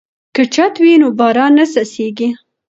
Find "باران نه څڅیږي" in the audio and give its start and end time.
1.19-2.29